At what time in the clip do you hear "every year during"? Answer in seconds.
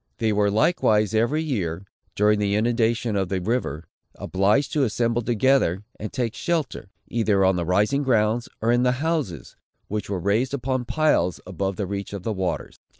1.13-2.39